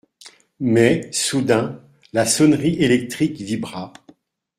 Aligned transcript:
Mais, 0.59 1.11
soudain, 1.11 1.79
la 2.11 2.25
sonnerie 2.25 2.73
électrique 2.81 3.37
vibra. 3.37 3.93